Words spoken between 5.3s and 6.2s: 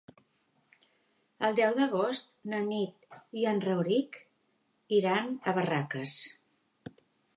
a Barraques.